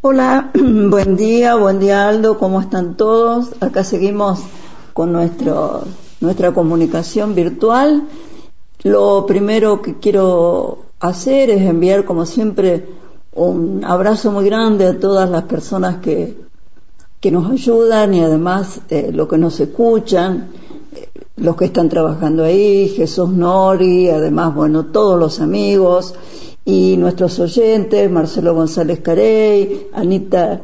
[0.00, 3.50] Hola, buen día, buen día Aldo, ¿cómo están todos?
[3.58, 4.38] Acá seguimos
[4.92, 5.82] con nuestro,
[6.20, 8.04] nuestra comunicación virtual.
[8.84, 12.86] Lo primero que quiero hacer es enviar, como siempre,
[13.34, 16.36] un abrazo muy grande a todas las personas que,
[17.18, 20.50] que nos ayudan y además eh, los que nos escuchan,
[20.94, 26.14] eh, los que están trabajando ahí, Jesús Nori, además, bueno, todos los amigos
[26.68, 30.60] y nuestros oyentes, Marcelo González Carey, Anita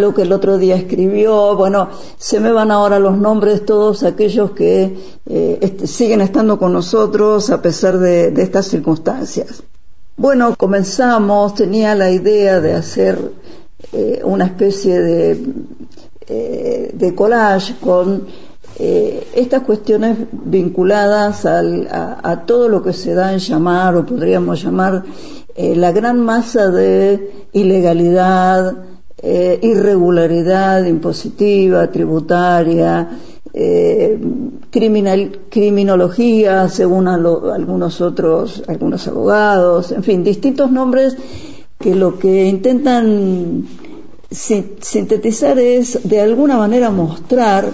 [0.00, 4.50] lo que el otro día escribió, bueno, se me van ahora los nombres todos aquellos
[4.50, 9.62] que eh, siguen estando con nosotros a pesar de, estas circunstancias.
[10.16, 13.30] Bueno, comenzamos, tenía la idea de hacer
[13.92, 15.40] eh, una especie de,
[16.26, 18.26] eh, de collage con
[18.78, 25.02] eh, estas cuestiones vinculadas a, todo lo que se da en llamar o podríamos llamar
[25.54, 28.76] eh, la gran masa de ilegalidad,
[29.22, 33.08] eh, irregularidad impositiva, tributaria,
[34.70, 41.16] criminal, criminología según algunos otros, algunos abogados, en fin, distintos nombres
[41.78, 43.64] que lo que intentan
[44.30, 47.72] sintetizar es de alguna manera mostrar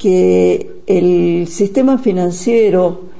[0.00, 3.10] que el sistema financiero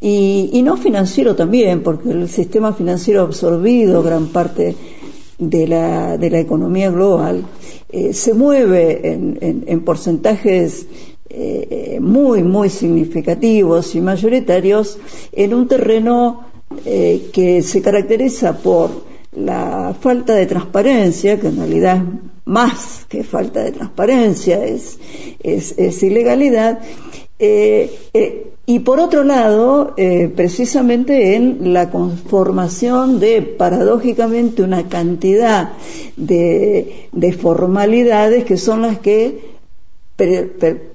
[0.00, 4.76] y, no financiero también, porque el sistema financiero ha absorbido gran parte
[5.38, 7.44] de la, de la economía global,
[7.90, 10.86] eh, se mueve en, porcentajes
[11.28, 14.98] eh, muy, muy significativos y mayoritarios
[15.32, 16.44] en un terreno
[16.86, 18.90] eh, que se caracteriza por
[19.36, 22.02] la falta de transparencia, que en realidad
[22.50, 24.98] más que falta de transparencia, es,
[25.38, 26.80] es, ilegalidad.
[27.38, 35.74] Eh, eh, y por otro lado, eh, precisamente en la conformación de, paradójicamente, una cantidad
[36.16, 37.08] de,
[37.40, 39.50] formalidades que son las que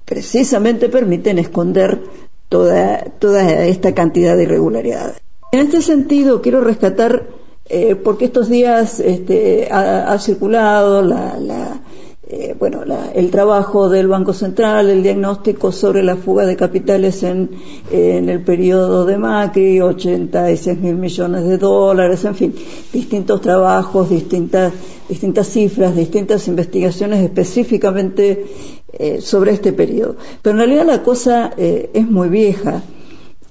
[0.04, 2.02] precisamente permiten esconder
[2.50, 5.22] toda, toda esta cantidad de irregularidades.
[5.54, 7.28] En este sentido, quiero rescatar
[7.68, 11.82] eh, porque estos días este, ha, circulado la,
[12.28, 12.84] eh, bueno,
[13.16, 17.50] el trabajo del Banco Central, el diagnóstico sobre la fuga de capitales en,
[17.90, 22.56] en el periodo de Macri, 86 mil millones de dólares, en fin,
[22.94, 24.72] distintos trabajos, distintas,
[25.10, 28.46] distintas cifras, distintas investigaciones específicamente
[28.94, 30.18] eh, sobre este periodo.
[30.44, 32.84] Pero en realidad la cosa es muy vieja.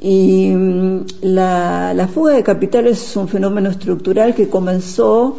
[0.06, 5.38] Y mm, la, fuga de capitales es un fenómeno estructural que comenzó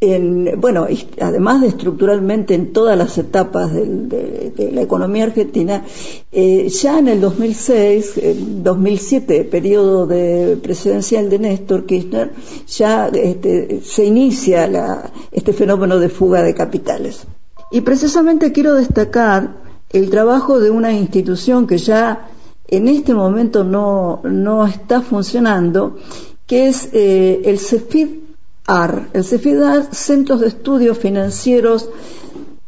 [0.00, 0.86] en, bueno,
[1.18, 5.86] además de estructuralmente en todas las etapas de, la economía argentina,
[6.30, 8.20] eh, ya en el 2006,
[8.62, 12.32] 2007, periodo de presidencial de Néstor Kirchner,
[12.66, 17.26] ya este, se inicia este fenómeno de fuga de capitales.
[17.70, 19.56] Y precisamente quiero destacar
[19.88, 22.28] el trabajo de una institución que ya
[22.72, 25.98] en este momento no, no está funcionando,
[26.46, 29.10] que es eh, el CEFID-AR.
[29.12, 31.90] El CEFID-AR, Centros de Estudios Financieros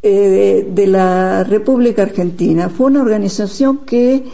[0.03, 2.69] eh, de la República Argentina.
[2.69, 4.27] Fue una organización que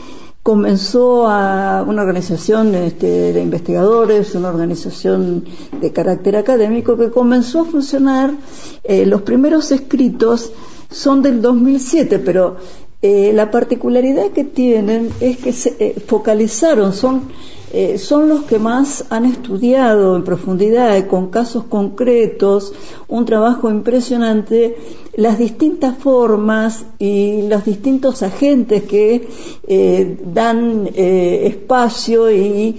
[0.42, 5.44] comenzó a una organización este, de investigadores, una organización
[5.80, 8.34] de carácter académico que comenzó a funcionar.
[8.82, 10.50] Eh, los primeros escritos
[10.90, 12.56] son del 2007, pero
[13.02, 17.30] eh, la particularidad que tienen es que se eh, focalizaron, son,
[17.72, 22.74] eh, son los que más han estudiado en profundidad, con casos concretos,
[23.08, 24.76] un trabajo impresionante,
[25.14, 32.76] las distintas formas y los distintos agentes que dan espacio y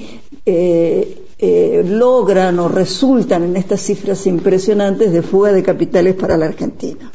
[1.83, 7.11] logran o resultan en estas cifras impresionantes de fuga de capitales para la Argentina.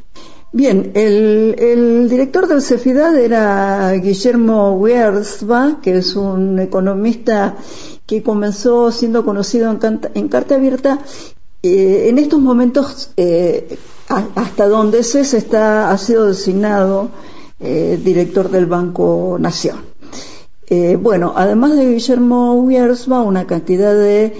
[0.57, 7.57] Bien, el, director del CEFIDAD era Guillermo Wiersba, que es un economista
[8.07, 9.71] que comenzó siendo conocido
[10.15, 11.01] en, Carta Abierta.
[11.63, 13.79] Eh, en estos momentos, eh,
[14.09, 17.11] hasta donde se está, ha sido designado
[17.61, 19.81] eh, director del Banco Nación.
[21.03, 24.33] bueno, además de Guillermo Wiersba, una cantidad de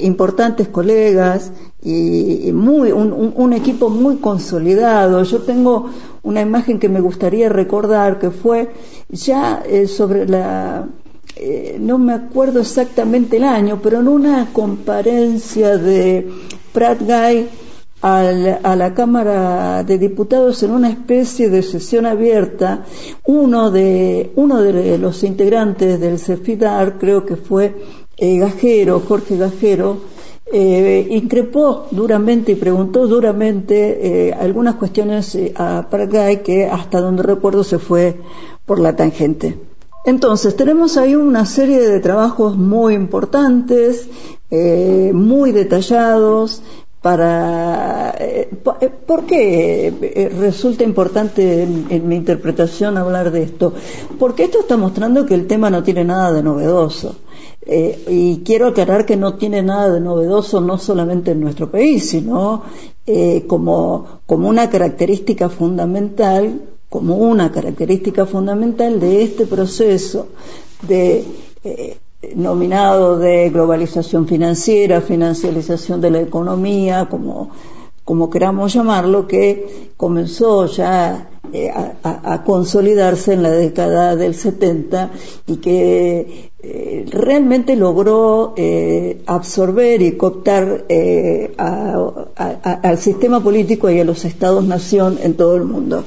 [0.00, 1.52] importantes colegas
[1.84, 5.22] y muy un, equipo muy consolidado.
[5.24, 5.90] Yo tengo
[6.22, 8.70] una imagen que me gustaría recordar que fue
[9.10, 10.88] ya eh, sobre la
[11.36, 16.30] eh, no me acuerdo exactamente el año, pero en una comparencia de
[16.72, 17.48] Pratt Guy
[18.02, 22.84] a la Cámara de Diputados en una especie de sesión abierta,
[23.24, 27.76] uno de, uno de los integrantes del CEFIDAR, creo que fue
[28.16, 29.98] eh, Gajero, Jorge Gajero,
[30.54, 37.22] eh, increpó duramente y preguntó duramente eh, algunas cuestiones eh, a Paraguay que hasta donde
[37.22, 38.20] recuerdo se fue
[38.66, 39.58] por la tangente.
[40.04, 44.08] Entonces, tenemos ahí una serie de trabajos muy importantes,
[44.50, 46.60] muy detallados,
[47.02, 48.14] para
[49.06, 53.72] ¿por qué resulta importante en, mi interpretación hablar de esto?
[54.18, 57.16] Porque esto está mostrando que el tema no tiene nada de novedoso.
[57.64, 62.10] Eh, y quiero aclarar que no tiene nada de novedoso no solamente en nuestro país,
[62.10, 62.62] sino
[63.06, 70.28] eh, como, como una característica fundamental, como una característica fundamental de este proceso
[70.88, 71.24] de
[71.64, 71.98] eh,
[72.36, 77.50] nominado de globalización financiera, financialización de la economía, como,
[78.04, 85.10] como queramos llamarlo, que comenzó ya eh, a, consolidarse en la década del 70
[85.46, 90.86] y que eh, realmente logró eh, absorber y cooptar
[91.58, 96.04] al sistema político y a los estados-nación en todo el mundo.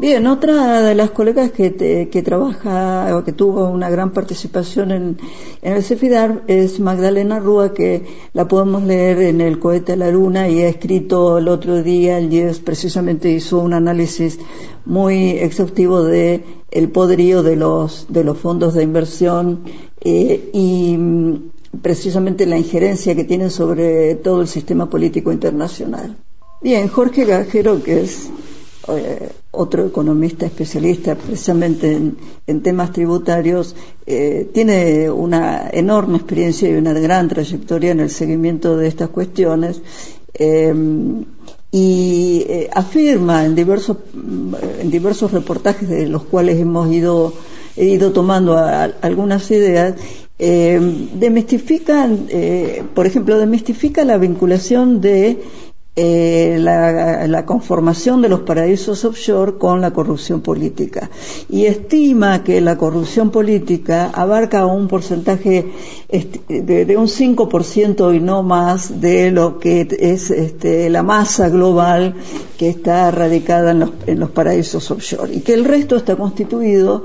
[0.00, 5.18] Bien, otra de las colegas que, que trabaja o que tuvo una gran participación en,
[5.60, 10.48] el CEFIDAR es Magdalena Rúa, que la podemos leer en El cohete a la luna
[10.48, 14.38] y ha escrito el otro día, el 10, precisamente hizo un análisis
[14.86, 19.64] muy exhaustivo de el poderío de los, de los fondos de inversión
[20.00, 21.50] eh, y mm,
[21.82, 26.16] precisamente la injerencia que tienen sobre todo el sistema político internacional.
[26.62, 28.30] Bien, Jorge Gajero, que es
[28.88, 32.00] eh, otro economista especialista precisamente
[32.46, 33.74] en, temas tributarios,
[34.06, 39.82] eh, tiene una enorme experiencia y una gran trayectoria en el seguimiento de estas cuestiones
[40.34, 40.72] eh,
[41.72, 43.96] y afirma en diversos,
[44.80, 47.32] en diversos reportajes de los cuales hemos ido,
[47.76, 49.94] ido tomando algunas ideas,
[50.36, 52.26] demistifican,
[52.92, 55.38] por ejemplo, demistifica la vinculación de
[55.96, 61.10] eh, la, conformación de los paraísos offshore con la corrupción política.
[61.48, 65.66] Y estima que la corrupción política abarca un porcentaje
[66.08, 72.14] de, un 5% y no más de lo que es este, la masa global
[72.56, 75.34] que está radicada en los, en los paraísos offshore.
[75.34, 77.04] Y que el resto está constituido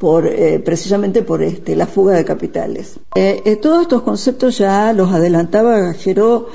[0.00, 2.98] por, eh, precisamente por este, la fuga de capitales.
[3.14, 6.48] Eh, eh, todos estos conceptos ya los adelantaba Gajero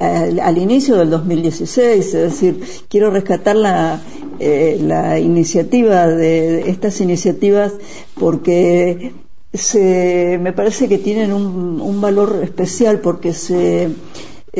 [0.00, 4.00] al, inicio del 2016, es decir, quiero rescatar la,
[4.40, 7.74] la iniciativa de, estas iniciativas
[8.18, 9.12] porque
[9.52, 13.90] se, me parece que tienen un, un valor especial porque se,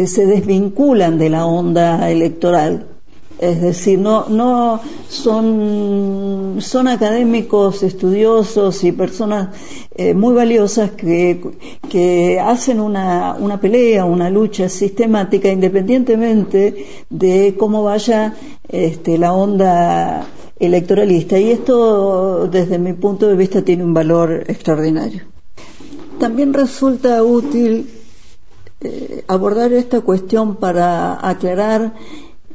[0.04, 2.99] se desvinculan de la onda electoral
[3.40, 9.56] es decir, no, no son, son académicos, estudiosos y personas
[9.94, 11.40] eh, muy valiosas que,
[11.88, 18.34] que hacen una, una pelea, una lucha sistemática independientemente de cómo vaya
[18.68, 20.26] este, la onda
[20.58, 21.38] electoralista.
[21.38, 25.22] Y esto, desde mi punto de vista, tiene un valor extraordinario.
[26.18, 27.88] También resulta útil
[28.82, 31.94] eh, abordar esta cuestión para aclarar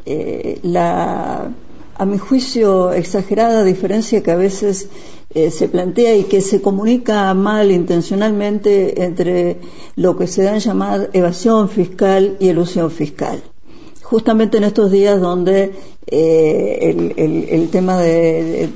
[0.05, 1.51] eh, la,
[1.97, 4.89] a mi juicio, exagerada diferencia que a veces
[5.33, 9.57] eh, se plantea y que se comunica mal intencionalmente entre
[9.95, 13.41] lo que se da en llamar evasión fiscal y elusión fiscal
[14.05, 15.73] justamente en estos días donde
[16.05, 17.15] eh,
[17.49, 18.69] el, tema del,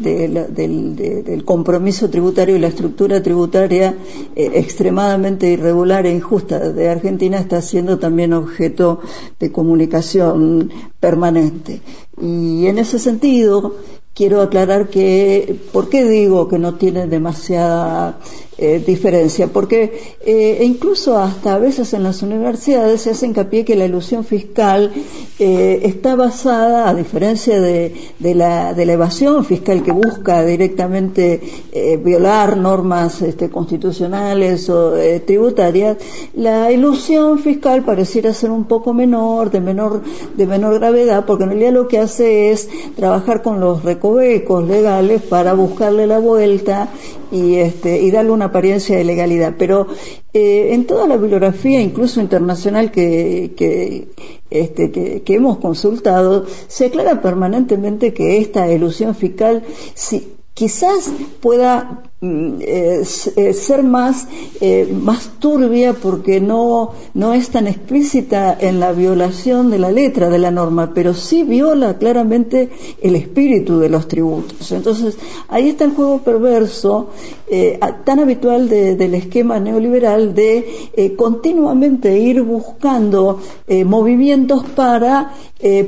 [1.45, 3.95] compromiso tributario y la estructura tributaria
[4.35, 9.01] eh, extremadamente irregular e injusta de Argentina está siendo también objeto
[9.39, 11.81] de comunicación permanente.
[12.19, 13.75] Y en ese sentido,
[14.15, 18.19] quiero aclarar que, ¿por qué digo que no tiene demasiada
[18.61, 23.77] eh, diferencia, porque eh, incluso hasta a veces en las universidades se hace hincapié que
[23.77, 24.91] la ilusión fiscal
[25.39, 31.39] eh, está basada, a diferencia de, la, de, la, evasión fiscal que busca directamente
[32.03, 34.91] violar normas este, constitucionales o
[35.25, 35.95] tributarias,
[36.33, 40.01] la ilusión fiscal pareciera ser un poco menor, de menor,
[40.35, 45.21] de menor gravedad, porque en realidad lo que hace es trabajar con los recovecos legales
[45.21, 46.89] para buscarle la vuelta
[47.31, 49.55] y, este, y darle una apariencia de legalidad.
[49.57, 49.87] Pero
[50.33, 58.37] eh, en toda la bibliografía, incluso internacional, este, que, hemos consultado, se aclara permanentemente que
[58.37, 62.59] esta ilusión fiscal si, quizás pueda Mm,
[63.05, 64.27] ser más,
[64.59, 70.29] eh, más turbia porque no, no es tan explícita en la violación de la letra
[70.29, 72.71] de la norma, pero sí viola claramente
[73.01, 74.69] el espíritu de los tributos.
[74.73, 77.07] Entonces, ahí está el juego perverso
[77.47, 83.39] eh, tan habitual del esquema neoliberal de eh, continuamente ir buscando
[83.85, 85.35] movimientos para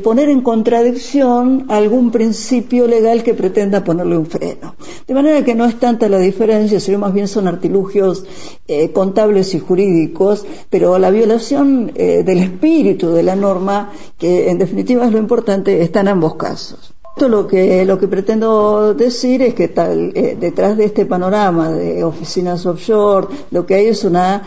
[0.04, 4.76] poner en contradicción algún principio legal que pretenda ponerle un freno.
[5.08, 8.26] De manera que no es tanta la diferencia, sino más bien son artilugios
[8.68, 14.58] eh, contables y jurídicos, pero la violación eh, del espíritu de la norma, que en
[14.58, 16.94] definitiva es lo importante, está en ambos casos.
[17.16, 21.70] Esto lo que, lo que pretendo decir es que tal, eh, detrás de este panorama
[21.72, 24.44] de oficinas offshore, lo que hay es una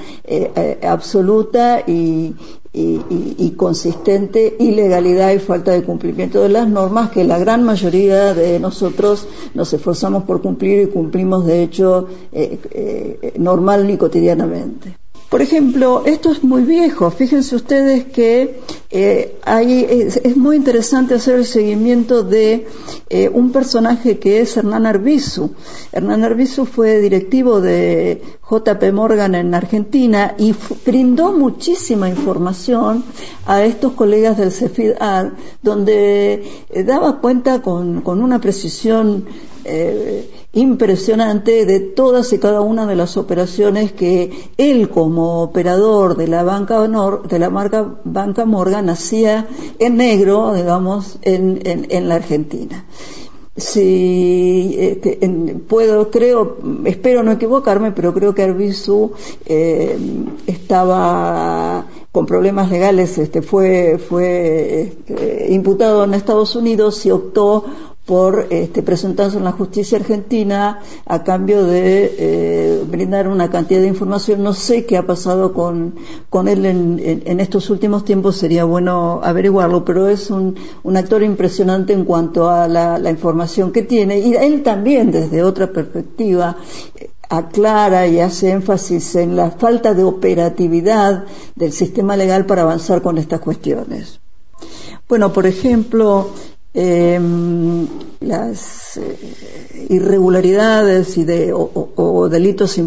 [0.82, 2.34] absoluta y,
[2.74, 8.58] y, consistente ilegalidad y falta de cumplimiento de las normas que la gran mayoría de
[8.58, 15.03] nosotros nos esforzamos por cumplir y cumplimos de hecho eh, eh, normal y cotidianamente.
[15.28, 17.10] Por ejemplo, esto es muy viejo.
[17.10, 19.40] Fíjense ustedes que eh,
[20.22, 22.68] es, muy interesante hacer el seguimiento de
[23.08, 25.50] eh, un personaje que es Hernán Arbizu.
[25.90, 30.54] Hernán Arbizu fue directivo de JP Morgan en Argentina y
[30.86, 33.02] brindó muchísima información
[33.46, 39.24] a estos colegas del CEFID-AD, donde eh, daba cuenta con, con una precisión
[40.54, 46.42] impresionante de todas y cada una de las operaciones que él como operador de la
[46.42, 52.84] banca de la marca Banca Morgan hacía en negro, digamos, en, en, la Argentina.
[53.56, 55.18] Si este,
[55.68, 59.12] puedo, creo, espero no equivocarme, pero creo que Arbizu
[59.46, 59.96] eh,
[60.46, 67.64] estaba con problemas legales, este, fue, fue este, imputado en Estados Unidos y optó
[68.06, 73.88] por este, presentarse en la justicia argentina a cambio de eh, brindar una cantidad de
[73.88, 74.42] información.
[74.42, 75.94] No sé qué ha pasado con,
[76.28, 81.94] con él en, estos últimos tiempos, sería bueno averiguarlo, pero es un, un actor impresionante
[81.94, 86.56] en cuanto a la, información que tiene y él también desde otra perspectiva
[87.28, 93.18] aclara y hace énfasis en la falta de operatividad del sistema legal para avanzar con
[93.18, 94.20] estas cuestiones.
[95.08, 96.30] Bueno, por ejemplo,
[96.76, 97.86] Em,
[98.18, 102.80] las eh, irregularidades y de, o, delitos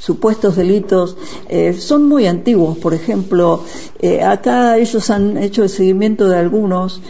[0.00, 1.16] supuestos delitos
[1.48, 2.76] eh, son muy antiguos.
[2.78, 3.62] Por ejemplo,
[4.00, 7.02] eh, acá ellos han hecho el seguimiento de algunos,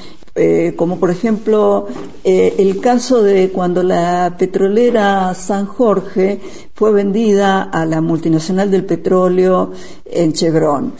[0.76, 1.86] como por ejemplo
[2.24, 6.40] el caso de cuando la petrolera San Jorge
[6.74, 9.70] fue vendida a la multinacional del petróleo
[10.04, 10.92] en Chevron.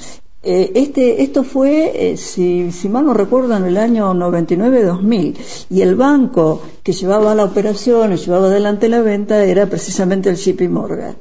[0.46, 5.36] Eh, este, esto fue, eh, si, si, mal no recuerdo, en el año 99-2000
[5.70, 10.36] y el banco que llevaba la operación y llevaba adelante la venta era precisamente el
[10.36, 11.16] JP Morgan.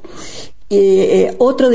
[0.68, 1.68] Eh, otro,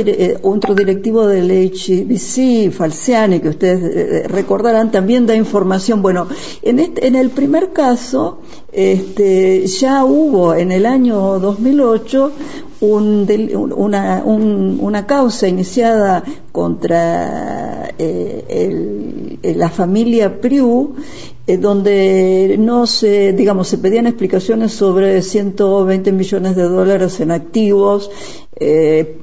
[0.44, 6.02] otro directivo del HBC, Falciani, que ustedes recordarán, también da información.
[6.04, 6.28] Bueno,
[6.62, 8.42] en, este, en el primer caso,
[8.72, 12.32] este, ya hubo en el año 2008
[12.82, 20.96] una, una, causa iniciada contra eh, la familia Priu,
[21.46, 28.12] eh, donde no se, digamos, se pedían explicaciones sobre 120 millones de dólares en activos
[28.60, 29.18] eh,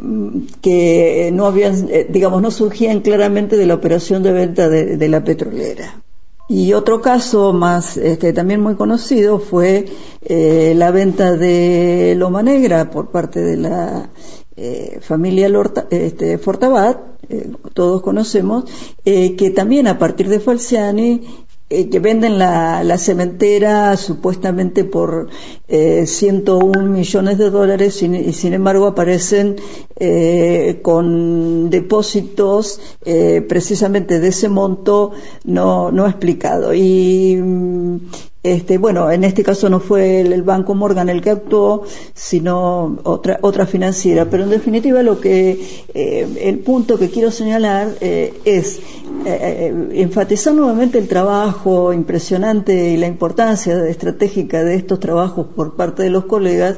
[0.61, 6.06] que no habían, digamos, no surgían claramente de la operación de venta de la petrolera.
[6.49, 9.87] Y otro caso más, este, también muy conocido, fue
[10.23, 14.11] eh, la venta de Loma Negra por parte de la
[14.57, 16.99] eh, familia Lorta, este, Fortabat,
[17.29, 18.65] eh, todos conocemos,
[19.05, 25.29] que también a partir de Falciani eh, que venden la, la, cementera supuestamente por
[25.67, 29.57] eh, 101 millones de dólares y, sin embargo aparecen
[29.97, 35.11] eh, con depósitos eh, precisamente de ese monto
[35.45, 36.73] no, no explicado.
[36.73, 37.97] Y mm,
[38.47, 41.85] este, bueno, en este caso no fue el, Banco Morgan el que actuó,
[42.15, 44.27] sino otra, otra financiera.
[44.31, 48.79] Pero en definitiva lo que, eh, el punto que quiero señalar eh, es
[49.25, 56.05] eh, enfatizar nuevamente el trabajo impresionante y la importancia estratégica de estos trabajos por parte
[56.05, 56.77] de los colegas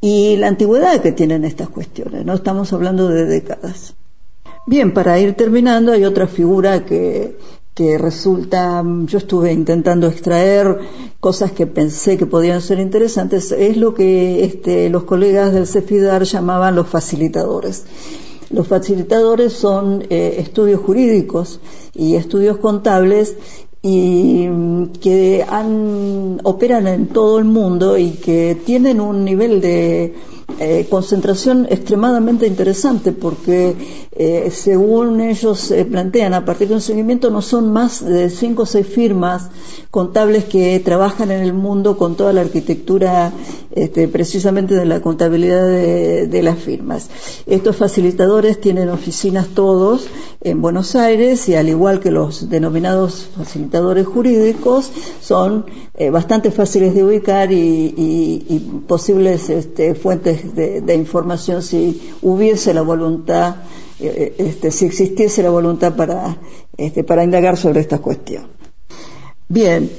[0.00, 2.26] y la antigüedad que tienen estas cuestiones.
[2.26, 3.94] No estamos hablando de décadas.
[4.68, 7.36] Bien, para ir terminando, hay otra figura que
[7.76, 10.78] que resulta, yo estuve intentando extraer
[11.20, 16.22] cosas que pensé que podían ser interesantes, es lo que este, los colegas del CEFIDAR
[16.22, 17.84] llamaban los facilitadores.
[18.48, 21.60] Los facilitadores son eh, estudios jurídicos
[21.92, 23.36] y estudios contables
[23.82, 30.14] y mm, que han, operan en todo el mundo y que tienen un nivel de
[30.58, 33.74] eh, concentración extremadamente interesante porque
[34.12, 38.66] eh, según ellos plantean a partir de un seguimiento no son más de cinco o
[38.66, 39.50] seis firmas
[39.90, 43.32] contables que trabajan en el mundo con toda la arquitectura
[43.72, 47.10] este, precisamente de la contabilidad de, las firmas.
[47.46, 50.06] Estos facilitadores tienen oficinas todos
[50.40, 55.66] en Buenos Aires y al igual que los denominados facilitadores jurídicos son
[56.12, 63.56] bastante fáciles de ubicar y, posibles este, fuentes de, información si hubiese la voluntad,
[64.00, 66.36] eh, este, si existiese la voluntad para,
[66.76, 68.48] este, para indagar sobre esta cuestión.
[69.48, 69.90] Bien,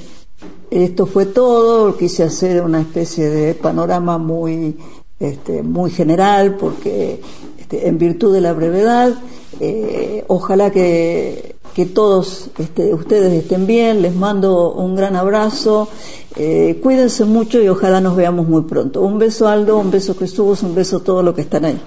[0.70, 4.76] esto fue todo, quise hacer una especie de panorama muy,
[5.18, 7.20] este, muy general porque
[7.58, 9.14] este, en virtud de la brevedad,
[9.60, 15.86] eh, ojalá que que todos este, ustedes estén bien, les mando un gran abrazo,
[16.34, 19.00] eh, cuídense mucho y ojalá nos veamos muy pronto.
[19.00, 21.80] Un beso Aldo, un beso Jesús, un beso a todos los que están ahí.